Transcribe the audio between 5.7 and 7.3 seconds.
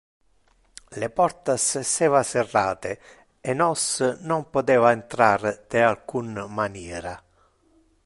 de alcun maniera.